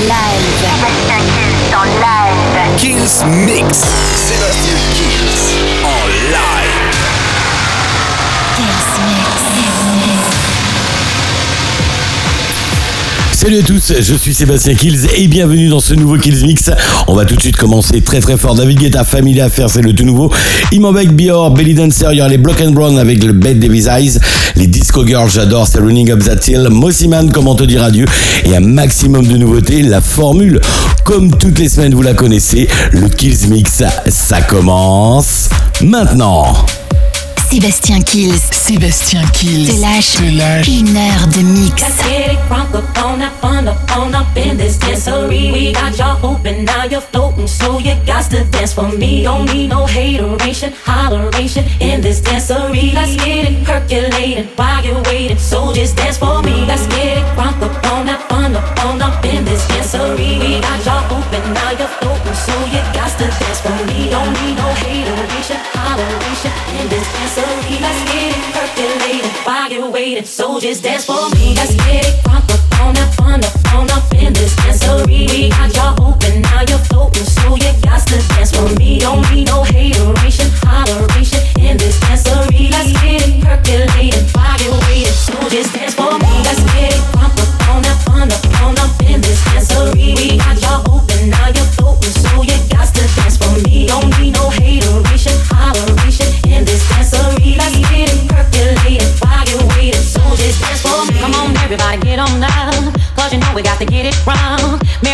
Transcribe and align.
live. 0.00 0.40
Sébastien 0.60 1.20
Kills 1.34 1.74
en 1.74 1.84
live. 1.84 2.76
Kills 2.78 3.24
Mix. 3.26 3.84
Sébastien 4.16 4.79
Salut 13.40 13.60
à 13.60 13.62
tous, 13.62 13.94
je 13.98 14.14
suis 14.16 14.34
Sébastien 14.34 14.74
Kills 14.74 15.06
et 15.16 15.26
bienvenue 15.26 15.70
dans 15.70 15.80
ce 15.80 15.94
nouveau 15.94 16.18
Kills 16.18 16.44
Mix. 16.44 16.70
On 17.06 17.14
va 17.14 17.24
tout 17.24 17.36
de 17.36 17.40
suite 17.40 17.56
commencer 17.56 18.02
très 18.02 18.20
très 18.20 18.36
fort. 18.36 18.54
David 18.54 18.78
Guetta, 18.78 19.02
Family 19.02 19.40
Affair, 19.40 19.70
c'est 19.70 19.80
le 19.80 19.94
tout 19.94 20.04
nouveau. 20.04 20.30
Imanbek, 20.72 21.12
Bior, 21.12 21.50
Belly 21.50 21.72
Dancer, 21.72 22.08
il 22.12 22.22
les 22.22 22.36
Block 22.36 22.60
and 22.60 22.72
Brown 22.72 22.98
avec 22.98 23.24
le 23.24 23.32
Bed 23.32 23.58
Davis 23.58 23.86
Eyes. 23.86 24.18
Les 24.56 24.66
Disco 24.66 25.06
Girls, 25.06 25.30
j'adore, 25.30 25.66
c'est 25.66 25.78
Running 25.78 26.10
Up 26.10 26.22
That 26.22 26.50
Hill. 26.52 26.68
Mossiman, 26.68 27.32
comment 27.32 27.54
te 27.54 27.64
dire 27.64 27.82
adieu. 27.82 28.04
Et 28.44 28.54
un 28.54 28.60
maximum 28.60 29.26
de 29.26 29.38
nouveautés. 29.38 29.80
La 29.80 30.02
formule, 30.02 30.60
comme 31.04 31.34
toutes 31.34 31.58
les 31.60 31.70
semaines, 31.70 31.94
vous 31.94 32.02
la 32.02 32.12
connaissez. 32.12 32.68
Le 32.92 33.08
Kills 33.08 33.48
Mix, 33.48 33.82
ça 34.06 34.42
commence 34.42 35.48
maintenant. 35.80 36.52
Sébastien 37.50 38.00
Kills 38.02 38.40
Sébastien 38.52 39.26
Kills 39.32 39.66
te 39.66 39.80
lâche 39.80 40.12
te 40.12 40.30
lâche 40.30 40.68
une 40.68 40.96
heure 40.96 41.26
de 41.34 41.42
mix. 41.42 41.82
Let's 41.82 42.00
get 42.06 42.32
it 42.32 42.38
crunk 42.48 42.72
up 42.76 42.84
on 43.04 43.18
that 43.18 43.32
fun 43.40 43.66
up 43.66 43.76
on 43.96 44.14
up 44.14 44.36
in 44.36 44.56
this 44.56 44.78
dancery. 44.78 45.50
We 45.50 45.72
got 45.72 45.98
y'all 45.98 46.16
open, 46.22 46.64
now 46.64 46.84
you're 46.88 47.00
floating, 47.00 47.48
so 47.48 47.80
you 47.80 47.96
got 48.06 48.30
to 48.30 48.44
dance 48.52 48.72
for 48.72 48.86
me. 48.96 49.24
Don't 49.24 49.52
need 49.52 49.70
no 49.70 49.84
hateration, 49.84 50.72
holleration 50.86 51.66
in 51.80 52.00
this 52.00 52.20
dancery. 52.20 52.94
Let's 52.94 53.16
get 53.16 53.50
it 53.50 53.64
percolating 53.66 54.46
while 54.54 54.84
you're 54.84 55.02
waiting, 55.10 55.38
so 55.38 55.72
just 55.72 55.96
dance 55.96 56.18
for 56.18 56.40
me. 56.42 56.64
Let's 56.66 56.86
get 56.86 57.18
it 57.18 57.24
crunk 57.34 57.60
up 57.62 57.74
on 57.90 58.06
that 58.06 58.22
fun 58.28 58.54
up 58.54 58.84
on 58.84 59.02
up 59.02 59.24
in 59.24 59.44
this 59.44 59.66
dancery. 59.66 60.38
We 60.38 60.60
got 60.60 60.86
y'all 60.86 61.18
open, 61.18 61.52
now 61.52 61.70
you're 61.72 61.90
floating, 61.98 62.34
so 62.34 62.54
you 62.70 62.78
got 62.94 63.10
to 63.18 63.26
dance 63.26 63.60
for 63.60 63.74
me. 63.90 64.08
Don't 64.08 64.32
need 64.38 64.54
no 64.56 64.69
so 70.24 70.58
just 70.58 70.82
dance 70.82 71.04
for 71.04 71.30
me. 71.36 71.54
Get 71.54 71.70
it 71.70 72.26
up 72.26 72.42
on 72.80 72.96
up 72.96 73.20
on 73.74 73.90
up 73.90 74.14
in 74.14 74.32
this. 74.32 74.56
We 75.06 75.50
got 75.50 75.74
y'all 75.76 76.02
open, 76.02 76.42
now 76.42 76.62
you're 76.68 76.78
floating, 76.78 77.24
so 77.24 77.54
you 77.54 77.72
got 77.82 78.06
to 78.08 78.18
dance 78.34 78.50
for 78.50 78.68
me. 78.78 78.98
Don't 78.98 79.22
need 79.30 79.46
no 79.46 79.62
hateration, 79.62 80.48
holleration 80.66 81.42
in 81.60 81.76
this 81.76 81.98
dancery. 82.00 82.49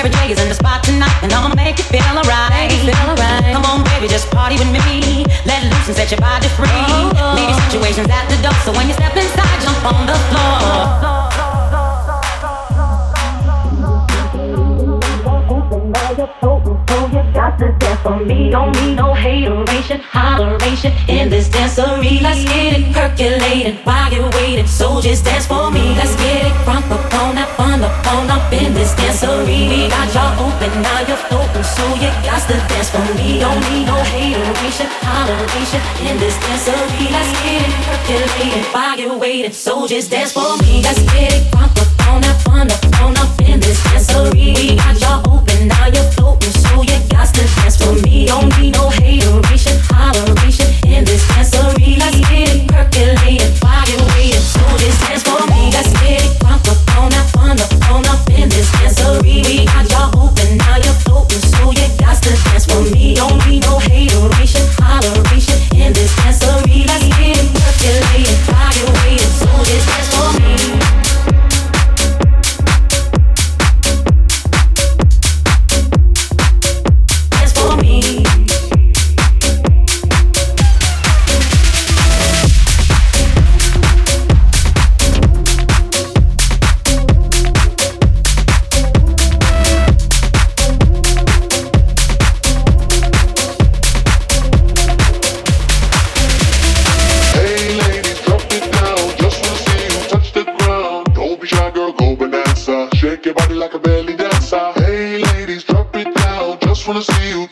Wrong. 0.09 0.21
Mary 0.21 0.33
is 0.33 0.41
in 0.41 0.49
the 0.49 0.55
spot 0.55 0.83
tonight, 0.83 1.23
and 1.23 1.33
I'ma 1.33 1.55
make 1.55 1.79
you 1.79 1.85
feel 1.85 2.03
alright. 2.03 2.71
Feel 2.73 2.95
alright. 2.95 3.55
Come 3.55 3.65
on, 3.65 3.85
baby, 3.85 4.09
just 4.09 4.31
party 4.31 4.57
with 4.57 4.71
me. 4.71 5.25
Let 5.45 5.65
loose 5.65 5.89
and 5.89 5.97
set 5.97 6.11
your 6.11 6.21
body 6.21 6.49
free. 6.49 6.69
Leave 7.35 7.51
your 7.51 7.61
situations 7.69 8.09
at 8.11 8.29
the 8.29 8.37
door, 8.43 8.55
so 8.65 8.73
when 8.73 8.89
you 8.89 8.95
step 8.95 9.17
inside, 9.17 9.61
jump 9.63 9.85
on 9.85 10.07
the 10.07 10.15
floor. 10.31 11.17
got 17.37 17.59
to 17.59 17.71
dance 17.79 18.01
for 18.01 18.19
me. 18.25 18.51
Don't 18.51 18.73
need 18.81 18.95
no 18.97 19.13
hateration, 19.13 20.01
holleration 20.01 20.93
in 21.07 21.29
this 21.29 21.49
dancery. 21.49 22.21
Let's 22.23 22.45
get 22.45 22.79
it 22.79 22.95
percolating 22.95 23.77
while 23.85 24.11
you're 24.13 24.31
waiting. 24.31 24.67
So 24.67 25.01
just 25.03 25.25
dance 25.25 25.47
for 25.47 25.71
me. 25.71 25.95
Let's 26.01 26.17
get 26.17 26.47
it 26.47 26.53
crunk 26.65 26.91
up 26.91 27.15
on 27.15 27.35
that 27.35 27.49
fun 27.57 27.83
up 27.83 28.07
on 28.13 28.31
up 28.31 28.53
this 28.87 28.95
dancery. 28.95 29.69
We 29.69 29.89
got 29.89 30.15
y'all 30.15 30.47
open, 30.47 30.71
now 30.83 31.01
you're 31.07 31.17
floating. 31.17 31.65
So 31.65 31.83
you 31.95 32.11
got 32.23 32.43
to 32.47 32.55
dance 32.71 32.91
for 32.91 33.03
me. 33.19 33.39
Don't 33.41 33.61
need 33.71 33.87
no 33.87 33.97
hateration, 33.97 34.87
holleration 35.03 35.83
in 36.07 36.19
this 36.19 36.37
dancery. 36.39 37.11
Let's 37.11 37.31
get 37.43 37.67
it 37.67 37.75
percolating 37.87 38.65
while 38.73 38.99
you're 38.99 39.19
waiting. 39.19 39.53
So 39.53 39.87
just 39.87 40.11
dance 40.11 40.33
for 40.33 40.57
me. 40.63 40.83
Let's 40.83 41.03
get 41.13 41.35
it 41.35 41.43
crunk 41.53 41.75
up 41.83 42.09
on 42.09 42.21
that 42.23 42.39
fun 42.43 42.71
up 42.71 43.03
on 43.03 43.17
up 43.17 43.41
in 43.41 43.61
this 43.61 43.81
dancery. 43.91 44.55
We 44.55 44.77
got 44.77 45.01
y'all 45.01 45.35
open, 45.35 45.69
now 45.69 45.87
you're 45.87 46.11
floating. 46.15 46.51
So 46.51 46.83
you 46.83 46.99
got 47.11 47.27
to 47.35 47.43
dance 47.57 47.77
for 47.77 47.93
me. 48.05 48.27
Don't 48.27 48.51
need 48.59 48.75
no 48.75 48.89
hateration, 48.91 49.77
holleration 49.91 50.26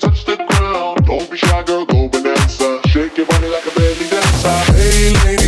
touch 0.04 0.24
the 0.24 0.36
ground. 0.36 1.06
Don't 1.06 1.30
be 1.30 1.36
shy, 1.36 1.62
girl, 1.64 1.84
go 1.86 2.08
bonanza. 2.08 2.80
Shake 2.88 3.16
your 3.16 3.26
body 3.26 3.48
like 3.48 3.66
a 3.66 3.74
belly 3.74 4.08
dancer. 4.08 4.72
Hey 4.72 5.12
ladies, 5.24 5.43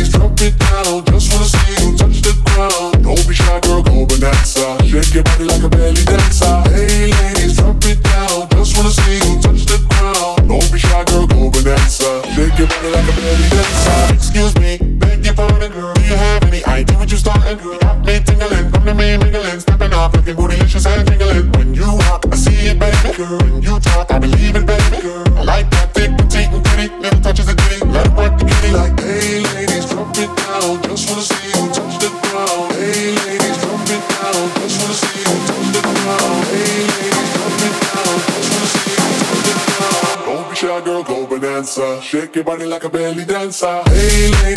your 42.37 42.43
body 42.43 42.65
like 42.65 42.83
a 42.83 42.89
belly 42.89 43.25
dancer. 43.25 43.81
Hey 43.87 44.29
ladies, 44.43 44.56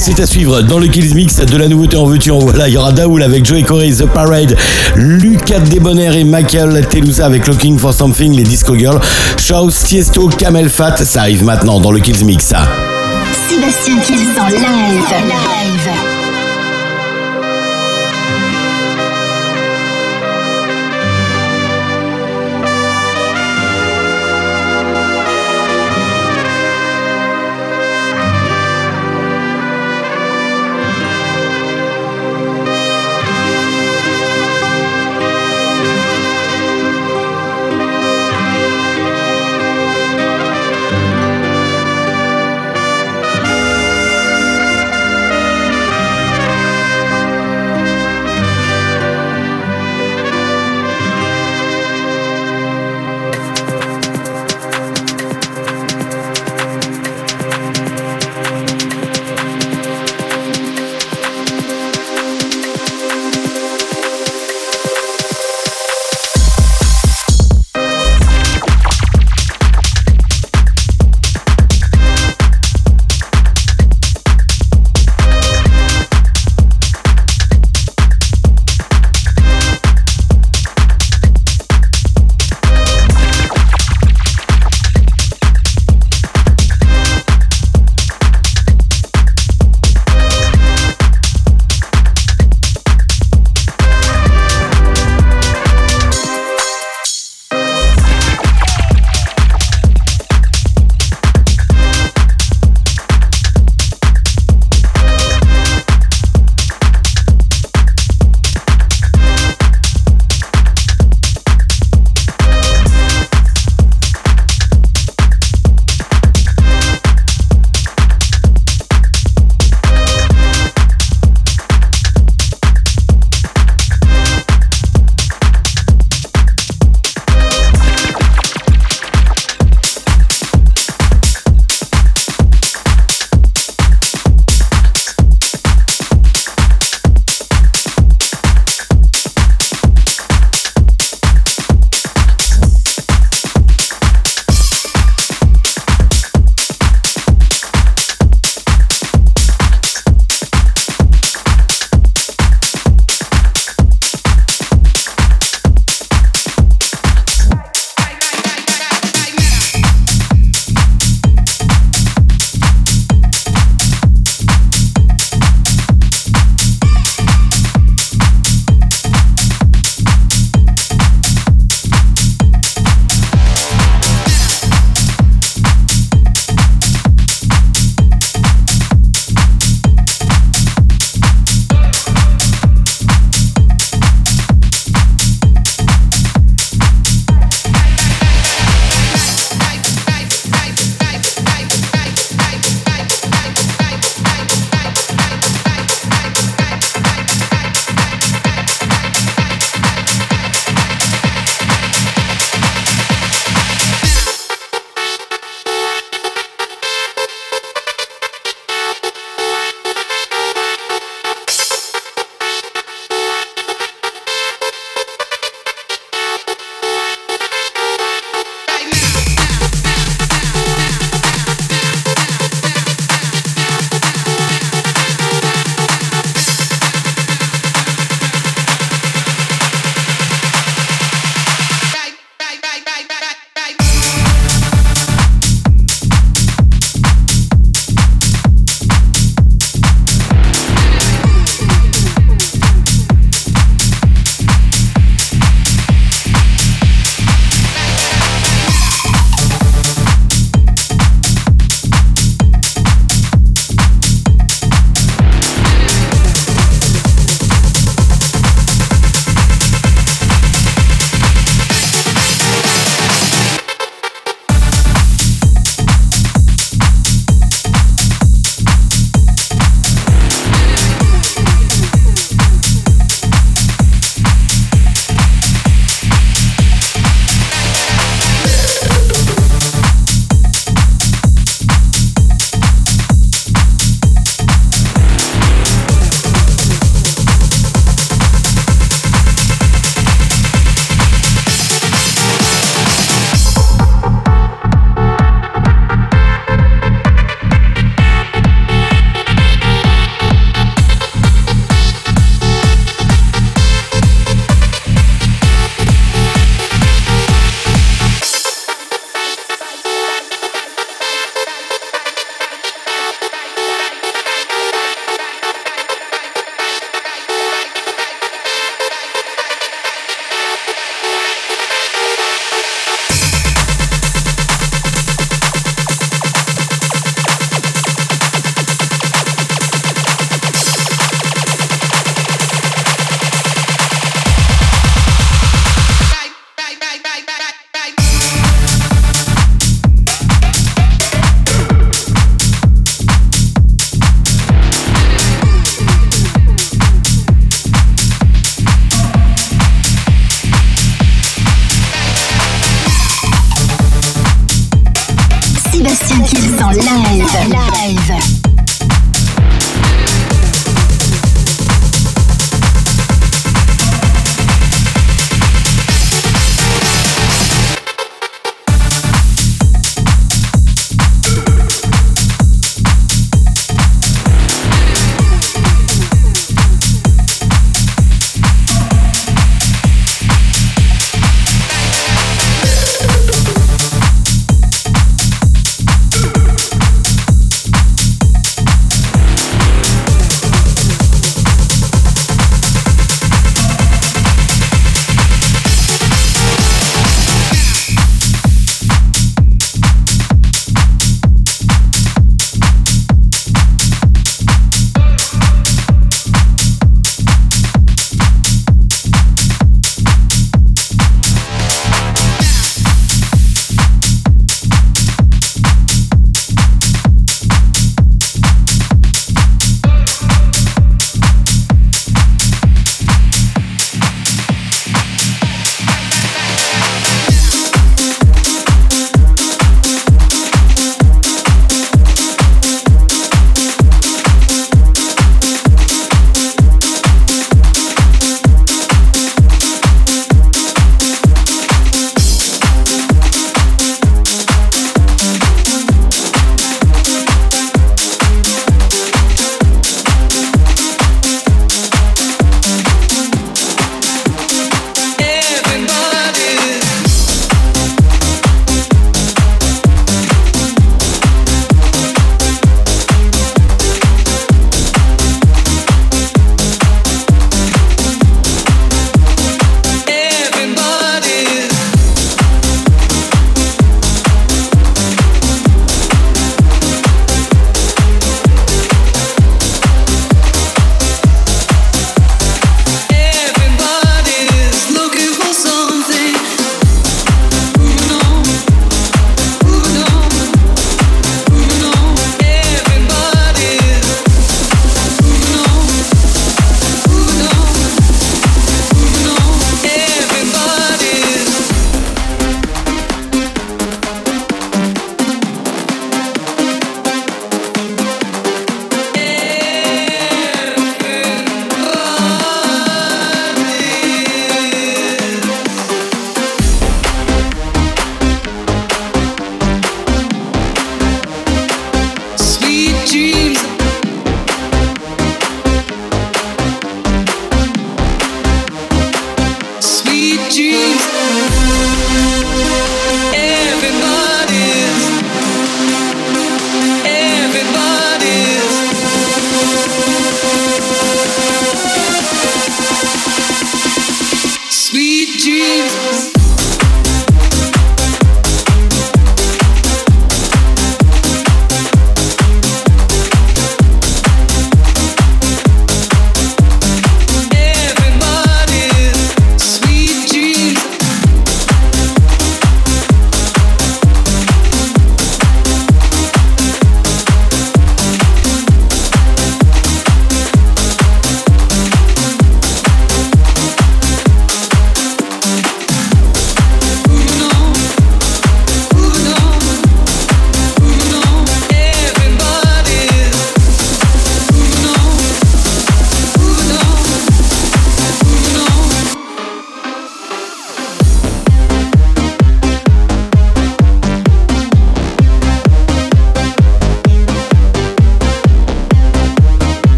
C'est 0.00 0.18
à 0.18 0.26
suivre 0.26 0.62
dans 0.62 0.78
le 0.78 0.86
Kills 0.86 1.14
Mix 1.14 1.36
de 1.36 1.56
la 1.58 1.68
nouveauté 1.68 1.98
en 1.98 2.04
en 2.04 2.38
voilà. 2.38 2.68
Il 2.68 2.74
y 2.74 2.76
aura 2.78 2.90
Daoul 2.90 3.22
avec 3.22 3.44
Joey 3.44 3.62
Corey, 3.62 3.90
The 3.90 4.06
Parade, 4.06 4.56
Lucas 4.96 5.60
Debonair 5.60 6.16
et 6.16 6.24
Michael 6.24 6.86
Telusa 6.88 7.26
avec 7.26 7.46
Looking 7.46 7.78
for 7.78 7.92
Something, 7.92 8.34
les 8.34 8.42
Disco 8.42 8.74
Girls, 8.74 9.00
Shaw, 9.36 9.70
Tiesto, 9.70 10.28
Camel 10.28 10.70
Fat. 10.70 10.96
Ça 11.04 11.20
arrive 11.20 11.44
maintenant 11.44 11.80
dans 11.80 11.92
le 11.92 12.00
Kills 12.00 12.24
Mix. 12.24 12.54
Sébastien 13.48 13.98
Kills 13.98 14.40
en 14.40 14.48
live. 14.48 16.19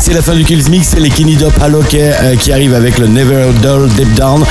C'est 0.00 0.14
la 0.14 0.22
fin 0.22 0.34
du 0.34 0.44
Kills 0.44 0.70
Mix, 0.70 0.88
c'est 0.88 1.00
les 1.00 1.10
Kenny 1.10 1.36
Dop 1.36 1.52
euh, 1.60 2.36
qui 2.36 2.50
arrivent 2.50 2.74
avec 2.74 2.98
le 2.98 3.06
Never 3.06 3.52
Dull 3.60 3.88
Deep 3.90 4.14
Down. 4.14 4.42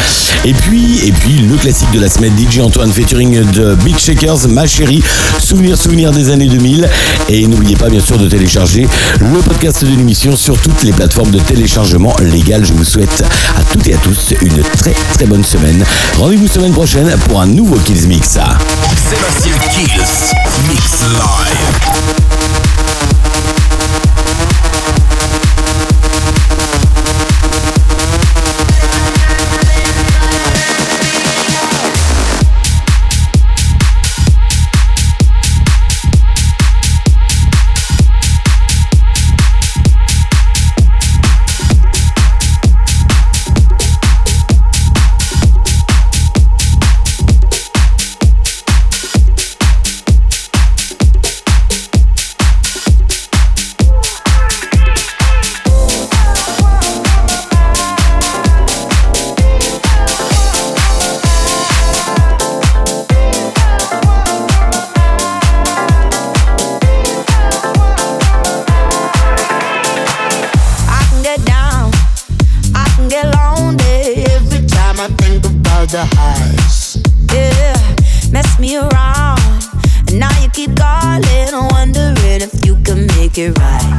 Et 0.46 0.54
puis, 0.54 1.00
et 1.06 1.12
puis 1.12 1.40
le 1.40 1.56
classique 1.58 1.90
de 1.92 2.00
la 2.00 2.10
semaine, 2.10 2.34
DJ 2.38 2.60
Antoine 2.60 2.92
featuring 2.92 3.44
de 3.52 3.76
Big 3.76 3.98
Shakers, 3.98 4.48
Ma 4.50 4.68
Chérie, 4.68 5.04
souvenir, 5.40 5.78
souvenir 5.78 6.12
des 6.12 6.30
années 6.30 6.48
2000. 6.48 6.88
Et 7.30 7.48
n'oubliez 7.48 7.76
pas 7.76 7.90
bien 7.90 8.00
sûr 8.00 8.18
de 8.18 8.30
télécharger 8.30 8.88
le 9.20 9.40
podcast 9.40 9.84
de 9.84 9.90
l'émission 9.90 10.36
sur 10.36 10.58
toutes 10.60 10.84
les 10.84 10.92
plateformes 10.92 11.32
de 11.32 11.40
téléchargement 11.40 12.16
légal. 12.22 12.64
Je 12.64 12.74
vous 12.74 12.86
souhaite 12.86 13.24
à 13.58 13.64
toutes 13.64 13.88
et 13.88 13.96
à 13.96 13.98
tous 13.98 14.34
une 14.42 14.62
très 14.78 14.94
très 15.14 15.26
bonne 15.26 15.44
semaine. 15.44 15.84
Rendez-vous 16.18 16.48
semaine 16.48 16.74
prochaine 16.74 17.10
pour 17.28 17.42
un 17.42 17.48
nouveau 17.48 17.78
Kills 17.78 18.08
Mix. 18.08 18.30
Sébastien 18.30 19.54
Kills, 19.72 20.36
Mix 20.70 21.02
Live. 21.02 22.31
Mess 78.32 78.60
me 78.60 78.78
around, 78.78 79.42
and 80.08 80.20
now 80.20 80.32
you 80.42 80.50
keep 80.50 80.76
calling, 80.78 81.52
wondering 81.72 82.42
if 82.42 82.66
you 82.66 82.76
can 82.84 83.06
make 83.18 83.38
it 83.38 83.58
right. 83.60 83.92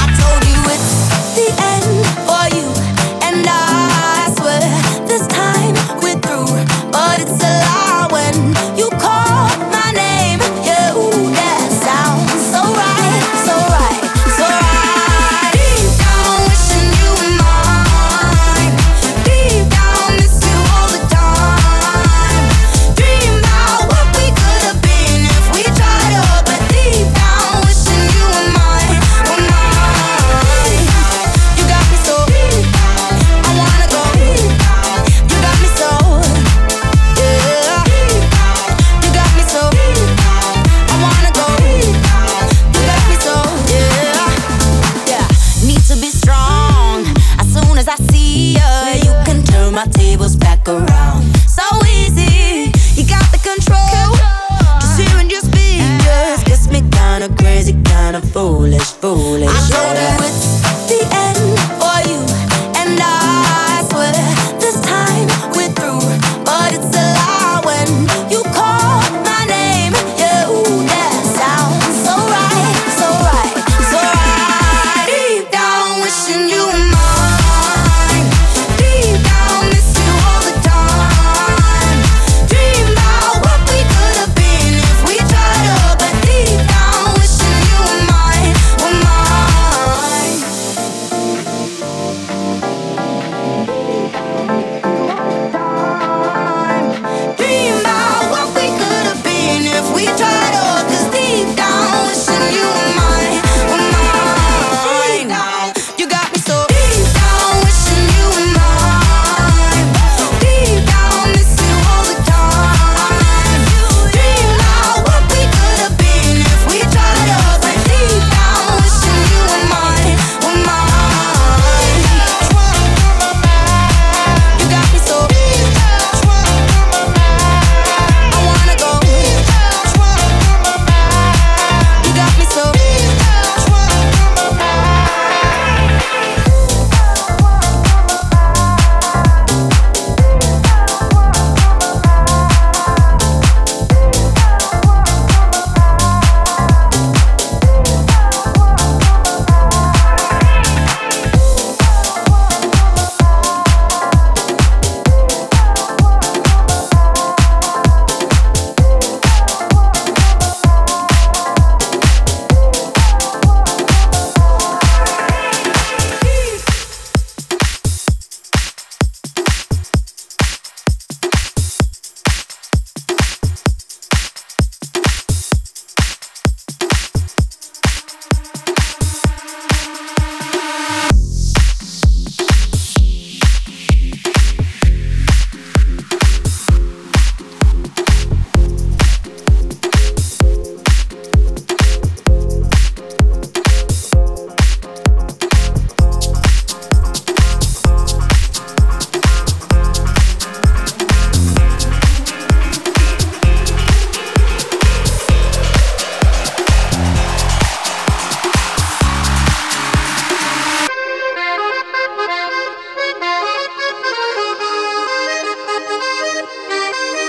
I 0.00 0.04
told 0.18 0.42
you 0.50 0.60
it's 0.74 0.90
the 1.36 1.48
end 1.62 2.33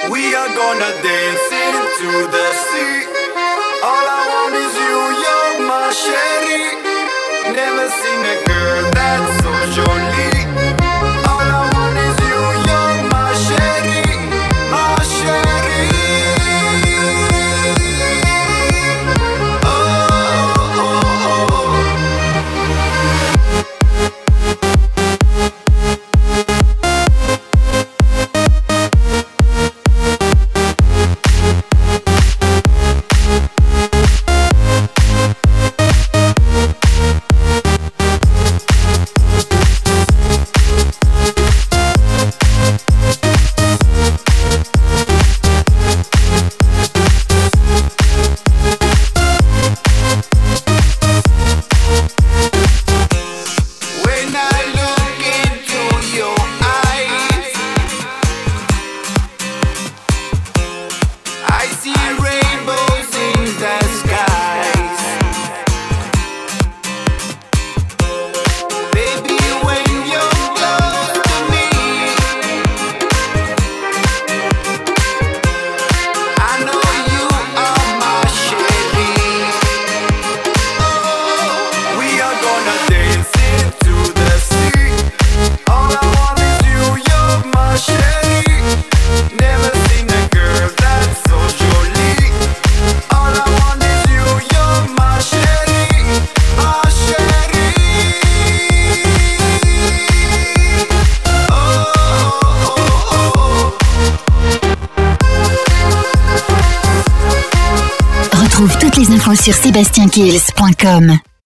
We 0.10 0.36
are 0.36 0.47
gonna 0.56 0.91
dance 1.01 1.47
into 1.51 2.28
the 2.30 2.47
sea. 2.53 3.06
All 3.84 4.06
I 4.18 4.22
want 4.32 4.53
is 4.56 4.74
you, 4.86 4.97
you're 5.24 5.68
my 5.68 5.89
sherry. 5.91 6.66
Never 7.53 7.89
seen 7.89 8.22
a 8.34 8.38
girl 8.45 8.91
that's 8.93 9.34
so 9.41 9.51
jolly. 9.76 10.64